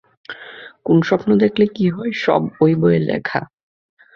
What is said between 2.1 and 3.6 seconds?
সব ঐ বইয়ে লেখা।